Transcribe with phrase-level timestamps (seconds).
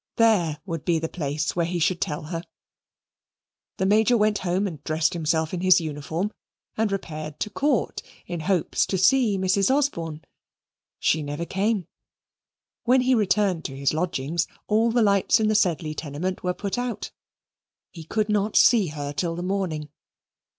[0.15, 2.41] There would be the place where he should tell her.
[3.77, 6.31] The Major went home, and dressed himself in his uniform,
[6.75, 9.69] and repaired to Court, in hopes to see Mrs.
[9.69, 10.23] Osborne.
[10.97, 11.85] She never came.
[12.83, 16.79] When he returned to his lodgings all the lights in the Sedley tenement were put
[16.79, 17.11] out.
[17.91, 19.89] He could not see her till the morning.